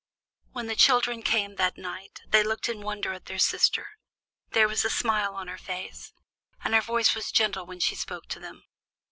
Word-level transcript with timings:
When 0.51 0.65
the 0.65 0.75
children 0.75 1.21
came 1.21 1.57
that 1.57 1.77
night 1.77 2.21
they 2.25 2.41
looked 2.41 2.67
in 2.67 2.81
wonder 2.81 3.13
at 3.13 3.25
their 3.25 3.37
sister. 3.37 3.87
There 4.49 4.67
was 4.67 4.83
a 4.83 4.89
smile 4.89 5.35
on 5.35 5.47
her 5.47 5.59
face, 5.59 6.11
and 6.63 6.73
her 6.73 6.81
voice 6.81 7.13
was 7.13 7.31
gentle 7.31 7.67
when 7.67 7.81
she 7.81 7.93
spoke 7.93 8.25
to 8.29 8.39
them. 8.39 8.63